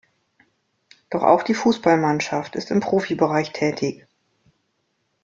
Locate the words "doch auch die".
1.11-1.53